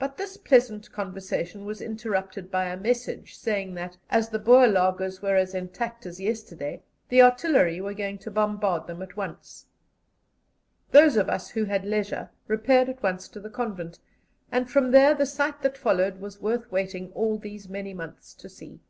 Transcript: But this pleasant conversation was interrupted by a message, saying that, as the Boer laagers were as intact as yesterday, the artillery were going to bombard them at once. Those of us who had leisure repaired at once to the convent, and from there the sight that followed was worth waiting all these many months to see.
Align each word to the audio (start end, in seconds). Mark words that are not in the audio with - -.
But 0.00 0.16
this 0.16 0.36
pleasant 0.36 0.90
conversation 0.90 1.64
was 1.64 1.80
interrupted 1.80 2.50
by 2.50 2.64
a 2.64 2.76
message, 2.76 3.36
saying 3.38 3.74
that, 3.74 3.96
as 4.10 4.30
the 4.30 4.40
Boer 4.40 4.66
laagers 4.66 5.22
were 5.22 5.36
as 5.36 5.54
intact 5.54 6.06
as 6.06 6.18
yesterday, 6.18 6.82
the 7.08 7.22
artillery 7.22 7.80
were 7.80 7.94
going 7.94 8.18
to 8.18 8.32
bombard 8.32 8.88
them 8.88 9.00
at 9.00 9.16
once. 9.16 9.66
Those 10.90 11.14
of 11.16 11.28
us 11.28 11.50
who 11.50 11.66
had 11.66 11.84
leisure 11.84 12.30
repaired 12.48 12.88
at 12.88 13.00
once 13.00 13.28
to 13.28 13.38
the 13.38 13.48
convent, 13.48 14.00
and 14.50 14.68
from 14.68 14.90
there 14.90 15.14
the 15.14 15.24
sight 15.24 15.62
that 15.62 15.78
followed 15.78 16.20
was 16.20 16.40
worth 16.42 16.72
waiting 16.72 17.12
all 17.12 17.38
these 17.38 17.68
many 17.68 17.94
months 17.94 18.34
to 18.34 18.48
see. 18.48 18.80